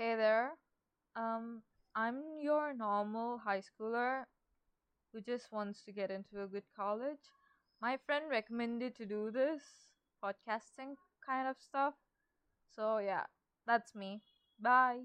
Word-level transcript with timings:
Hey 0.00 0.16
there. 0.16 0.52
Um, 1.14 1.60
I'm 1.94 2.22
your 2.40 2.72
normal 2.72 3.36
high 3.36 3.60
schooler 3.60 4.24
who 5.12 5.20
just 5.20 5.52
wants 5.52 5.84
to 5.84 5.92
get 5.92 6.10
into 6.10 6.42
a 6.42 6.46
good 6.46 6.64
college. 6.74 7.20
My 7.82 7.98
friend 8.06 8.24
recommended 8.30 8.96
to 8.96 9.04
do 9.04 9.30
this 9.30 9.62
podcasting 10.24 10.96
kind 11.26 11.48
of 11.48 11.56
stuff. 11.60 11.92
So, 12.74 12.96
yeah, 12.96 13.24
that's 13.66 13.94
me. 13.94 14.22
Bye. 14.58 15.02